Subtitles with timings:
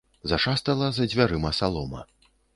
[0.29, 2.05] Зашастала за дзвярыма салома.